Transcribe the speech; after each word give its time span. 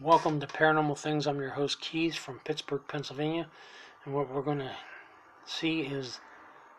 Welcome 0.00 0.40
to 0.40 0.46
Paranormal 0.48 0.98
Things. 0.98 1.28
I'm 1.28 1.38
your 1.38 1.50
host, 1.50 1.80
Keys 1.80 2.16
from 2.16 2.40
Pittsburgh, 2.40 2.80
Pennsylvania. 2.88 3.46
And 4.04 4.12
what 4.12 4.28
we're 4.28 4.42
going 4.42 4.58
to 4.58 4.72
see 5.46 5.82
is 5.82 6.18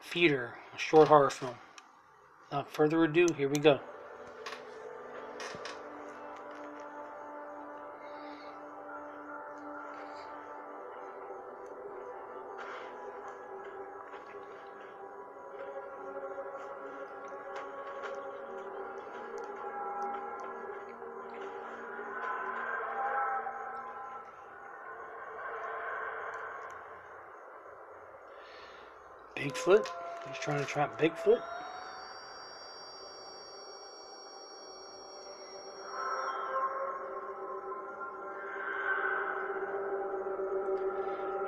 Feeder, 0.00 0.54
a 0.74 0.78
short 0.78 1.08
horror 1.08 1.28
film. 1.28 1.54
Without 2.48 2.70
further 2.70 3.04
ado, 3.04 3.26
here 3.36 3.50
we 3.50 3.56
go. 3.56 3.80
Bigfoot? 29.36 29.86
He's 30.28 30.38
trying 30.38 30.58
to 30.58 30.64
trap 30.64 31.00
Bigfoot? 31.00 31.40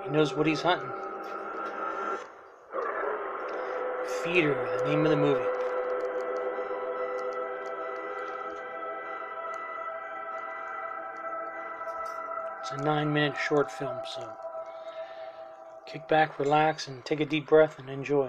He 0.04 0.10
knows 0.10 0.34
what 0.34 0.46
he's 0.46 0.60
hunting. 0.60 0.90
Feeder, 4.22 4.54
the 4.78 4.88
name 4.88 5.04
of 5.04 5.10
the 5.10 5.16
movie. 5.16 5.44
It's 12.60 12.72
a 12.72 12.76
nine 12.78 13.12
minute 13.12 13.34
short 13.36 13.70
film, 13.70 13.98
so 14.06 14.26
kick 15.94 16.08
back, 16.08 16.40
relax, 16.40 16.88
and 16.88 17.04
take 17.04 17.20
a 17.20 17.24
deep 17.24 17.46
breath 17.46 17.78
and 17.78 17.88
enjoy. 17.88 18.28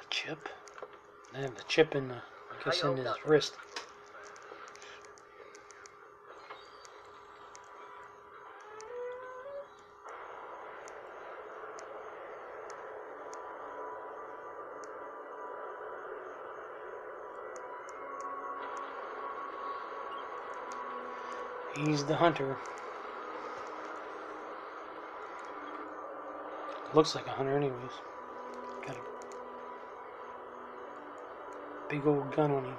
A 0.00 0.13
chip? 0.24 0.48
They 1.32 1.42
have 1.42 1.54
the 1.54 1.62
chip 1.68 1.94
in 1.94 2.08
the, 2.08 2.14
I 2.14 2.64
guess, 2.64 2.82
in 2.82 2.96
his 2.96 3.08
wrist. 3.26 3.54
He's 21.74 22.04
the 22.04 22.14
hunter. 22.14 22.56
Looks 26.94 27.16
like 27.16 27.26
a 27.26 27.30
hunter, 27.30 27.56
anyways. 27.56 27.90
Got 28.86 28.96
a 28.96 29.00
big 31.88 32.06
old 32.06 32.34
gun 32.34 32.50
on 32.50 32.64
him. 32.64 32.76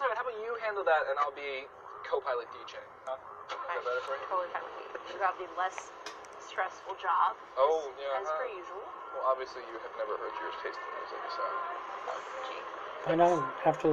up? 0.00 0.16
How 0.16 0.24
about 0.24 0.40
you 0.40 0.56
handle 0.64 0.84
that 0.88 1.04
and 1.12 1.20
I'll 1.20 1.36
be 1.36 1.68
co-pilot 2.08 2.48
DJ? 2.56 2.80
Huh? 3.04 3.20
Is 3.52 3.60
that 3.68 3.84
better 3.84 4.00
for 4.08 4.16
you? 4.16 4.24
Totally 4.32 4.48
fine 4.56 4.64
with 4.64 4.80
me. 4.80 5.12
You 5.12 5.20
got 5.20 5.36
the 5.36 5.44
less 5.60 5.92
stressful 6.40 6.96
job. 6.96 7.36
Oh, 7.60 7.92
yeah. 8.00 8.16
As 8.16 8.24
huh? 8.24 8.40
per 8.40 8.48
usual. 8.48 8.86
Well, 9.12 9.28
obviously 9.28 9.60
you 9.68 9.76
have 9.84 9.92
never 10.00 10.16
heard 10.16 10.32
yours 10.40 10.56
taste 10.64 10.80
the 10.80 10.88
music, 10.96 11.20
so. 11.36 11.44
Gee, 12.48 13.12
I 13.12 13.14
know 13.18 13.44
after 13.68 13.92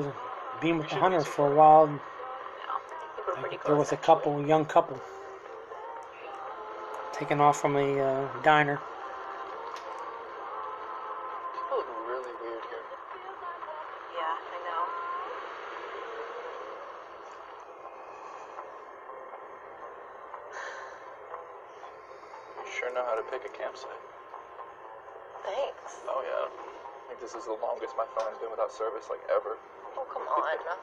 being 0.61 0.77
with 0.77 0.89
the 0.89 0.95
hunter 0.95 1.21
for 1.21 1.51
a 1.51 1.55
while, 1.55 1.87
no. 1.87 1.93
I 1.93 1.99
think 2.89 3.27
we're 3.27 3.33
pretty 3.35 3.55
like, 3.57 3.65
there 3.65 3.75
was 3.75 3.91
a 3.91 3.97
couple, 3.97 4.45
young 4.45 4.65
couple, 4.65 4.99
taken 7.13 7.39
off 7.39 7.59
from 7.61 7.75
a 7.75 7.99
uh, 7.99 8.27
diner. 8.41 8.79
Really 12.07 12.33
weird 12.41 12.63
here. 12.71 12.85
Yeah, 14.15 14.33
I 14.33 14.57
know. 14.65 14.83
You 22.63 22.71
sure 22.71 22.93
know 22.93 23.03
how 23.05 23.15
to 23.15 23.23
pick 23.29 23.43
a 23.45 23.49
campsite. 23.57 23.91
Thanks. 25.43 26.01
Oh, 26.07 26.23
yeah. 26.23 26.47
I 26.47 27.07
think 27.09 27.19
this 27.19 27.35
is 27.35 27.45
the 27.45 27.57
longest 27.61 27.95
my 27.97 28.05
phone 28.15 28.31
has 28.31 28.39
been 28.39 28.51
without 28.51 28.71
service, 28.71 29.09
like, 29.09 29.21
ever. 29.29 29.57
Oh, 29.97 30.05
come 30.13 30.21
on. 30.21 30.77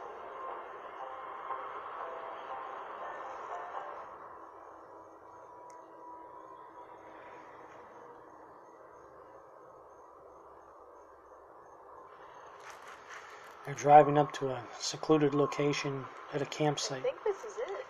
They're 13.64 13.74
driving 13.74 14.18
up 14.18 14.32
to 14.34 14.48
a 14.50 14.60
secluded 14.78 15.32
location 15.34 16.04
at 16.34 16.42
a 16.42 16.46
campsite. 16.46 16.98
I 16.98 17.02
think 17.02 17.24
this 17.24 17.38
is 17.38 17.56
it. 17.56 17.86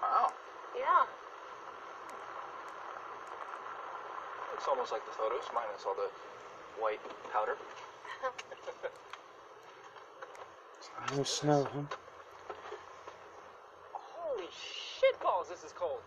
Wow. 0.00 0.32
Yeah. 0.74 1.04
It's 4.54 4.66
almost 4.68 4.92
like 4.92 5.04
the 5.04 5.12
photos, 5.12 5.42
minus 5.52 5.84
all 5.86 5.94
the 5.94 6.08
white 6.80 7.00
powder. 7.32 7.56
No 11.16 11.22
snow, 11.22 11.66
huh? 11.74 11.82
Holy 13.92 14.48
shit 14.50 15.20
balls, 15.20 15.48
this 15.48 15.62
is 15.62 15.72
cold. 15.72 16.00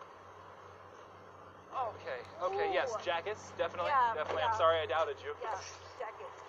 Okay, 1.78 2.20
okay, 2.42 2.74
yes, 2.74 2.90
jackets, 3.06 3.52
definitely, 3.58 3.92
Yeah, 3.92 4.14
definitely. 4.16 4.42
yeah. 4.42 4.52
I'm 4.52 4.58
sorry 4.58 4.78
I 4.82 4.86
doubted 4.88 5.18
you. 5.24 5.32
Yeah, 5.44 5.54
jackets. 6.02 6.42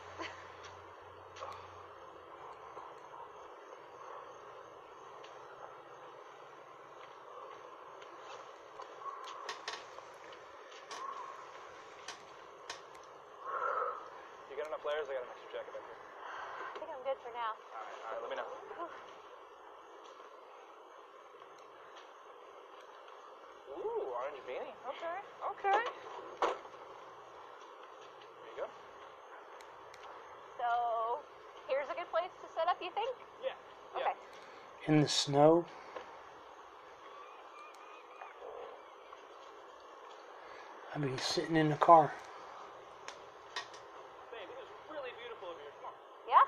You 14.49 14.57
got 14.57 14.67
enough 14.73 14.85
layers? 14.87 15.07
I 15.13 15.15
got 15.21 15.29
an 15.29 15.33
extra 15.37 15.61
jacket 15.61 15.73
back 15.77 15.85
here. 15.85 16.08
I 16.99 17.01
think 17.01 17.07
I'm 17.07 17.15
good 17.15 17.21
for 17.23 17.31
now. 17.31 17.55
Alright, 17.71 17.95
alright, 18.03 18.23
let 18.23 18.31
me 18.31 18.37
know. 18.37 18.49
Ooh, 23.79 24.03
orange 24.19 24.43
beanie. 24.49 24.75
Okay, 24.89 25.19
okay. 25.51 25.79
There 26.43 26.51
you 28.51 28.63
go. 28.63 28.67
So, 30.59 30.69
here's 31.69 31.87
a 31.89 31.95
good 31.95 32.11
place 32.11 32.33
to 32.43 32.49
set 32.55 32.69
up, 32.69 32.77
you 32.83 32.91
think? 32.95 33.17
Yeah. 33.45 33.55
Yeah. 33.97 34.03
Okay. 34.03 34.93
In 34.93 35.03
the 35.03 35.09
snow. 35.09 35.65
I'd 40.95 41.03
be 41.03 41.17
sitting 41.19 41.55
in 41.55 41.69
the 41.69 41.77
car. 41.77 42.13
Babe, 44.33 44.49
it 44.51 44.59
is 44.63 44.69
really 44.91 45.11
beautiful 45.21 45.49
over 45.49 45.61
here. 45.61 45.71
Come 45.79 45.91
on. 45.91 45.95
Yeah? 46.27 46.43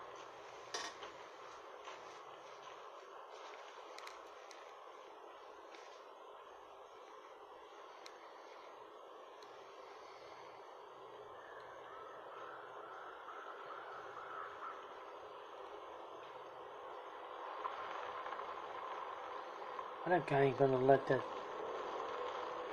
That 20.11 20.27
guy 20.27 20.43
ain't 20.43 20.59
gonna 20.59 20.77
let 20.77 21.07
that 21.07 21.23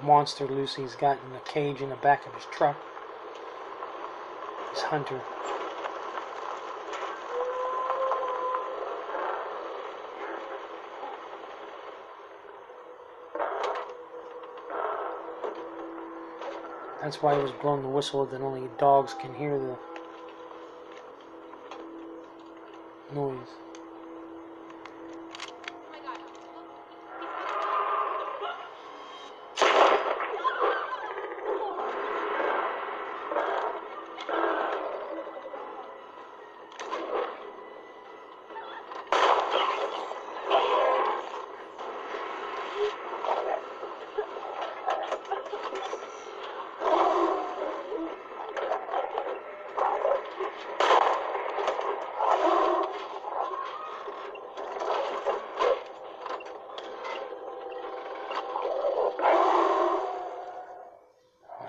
monster 0.02 0.48
loose 0.48 0.74
he's 0.74 0.96
got 0.96 1.20
in 1.24 1.34
the 1.34 1.40
cage 1.42 1.82
in 1.82 1.90
the 1.90 1.96
back 1.98 2.26
of 2.26 2.34
his 2.34 2.46
truck. 2.46 2.76
This 4.74 4.82
hunter. 4.82 5.22
That's 17.04 17.22
why 17.22 17.36
he 17.36 17.44
was 17.44 17.52
blowing 17.62 17.84
the 17.84 17.88
whistle 17.88 18.26
that 18.26 18.42
only 18.42 18.68
dogs 18.80 19.14
can 19.14 19.36
hear 19.36 19.60
the 19.60 19.78
noise. 23.14 23.67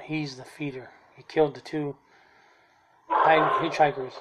He's 0.08 0.36
the 0.38 0.44
feeder. 0.44 0.90
He 1.16 1.22
killed 1.22 1.54
the 1.54 1.60
two 1.60 1.94
hitchhikers. 3.26 4.14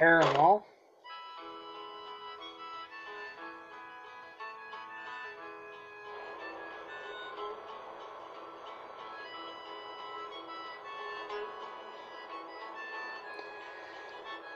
All. 0.00 0.64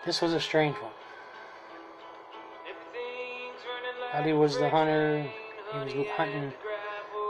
This 0.06 0.22
was 0.22 0.32
a 0.32 0.38
strange 0.38 0.76
one. 0.76 0.92
Howdy 4.12 4.32
was 4.34 4.58
the 4.58 4.68
hunter. 4.68 5.28
He 5.72 5.78
was 5.78 6.06
hunting 6.10 6.52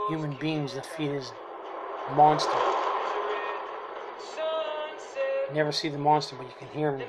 human 0.09 0.37
beings 0.39 0.73
to 0.73 0.83
feed 0.83 1.09
his 1.09 1.31
monster. 2.15 2.51
You 5.49 5.55
never 5.55 5.71
see 5.71 5.89
the 5.89 5.97
monster, 5.97 6.35
but 6.35 6.45
you 6.45 6.53
can 6.59 6.67
hear 6.67 6.95
him 6.95 7.07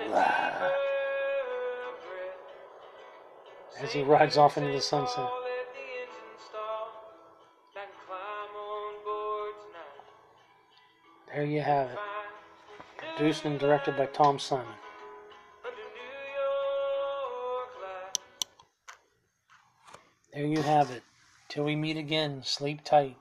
as 3.81 3.93
he 3.93 4.03
rides 4.03 4.37
off 4.37 4.57
into 4.57 4.73
the 4.73 4.81
sunset. 4.81 5.29
There 11.33 11.45
you 11.45 11.63
have 11.63 11.91
it. 11.91 11.99
Produced 13.17 13.45
and 13.45 13.59
directed 13.59 13.97
by 13.97 14.07
Tom 14.07 14.39
Simon. 14.39 14.67
There 20.33 20.47
you 20.47 20.63
have 20.63 20.91
it. 20.91 21.03
Till 21.49 21.65
we 21.65 21.77
meet 21.77 21.97
again, 21.97 22.43
sleep 22.45 22.85
tight. 22.85 23.17